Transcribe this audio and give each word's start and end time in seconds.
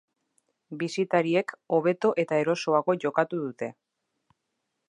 Bisitariek 0.83 1.53
hobeto 1.77 2.13
eta 2.25 2.41
erosoago 2.45 2.99
jokatu 3.07 3.45
dute. 3.47 3.73